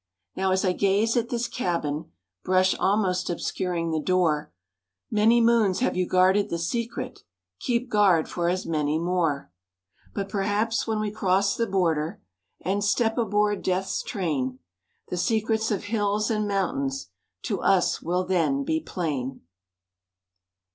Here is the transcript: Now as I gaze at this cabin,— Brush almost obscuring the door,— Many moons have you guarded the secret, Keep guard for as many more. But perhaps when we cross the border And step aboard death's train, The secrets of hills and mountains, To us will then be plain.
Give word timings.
Now 0.35 0.49
as 0.51 0.65
I 0.65 0.71
gaze 0.71 1.15
at 1.15 1.29
this 1.29 1.47
cabin,— 1.47 2.09
Brush 2.43 2.73
almost 2.79 3.29
obscuring 3.29 3.91
the 3.91 3.99
door,— 3.99 4.51
Many 5.11 5.39
moons 5.41 5.77
have 5.81 5.95
you 5.95 6.07
guarded 6.07 6.49
the 6.49 6.57
secret, 6.57 7.19
Keep 7.59 7.87
guard 7.91 8.27
for 8.27 8.49
as 8.49 8.65
many 8.65 8.97
more. 8.97 9.51
But 10.15 10.27
perhaps 10.27 10.87
when 10.87 10.99
we 10.99 11.11
cross 11.11 11.55
the 11.55 11.67
border 11.67 12.19
And 12.61 12.83
step 12.83 13.15
aboard 13.19 13.61
death's 13.61 14.01
train, 14.01 14.57
The 15.09 15.17
secrets 15.17 15.69
of 15.69 15.83
hills 15.83 16.31
and 16.31 16.47
mountains, 16.47 17.09
To 17.43 17.61
us 17.61 18.01
will 18.01 18.23
then 18.25 18.63
be 18.63 18.79
plain. 18.79 19.41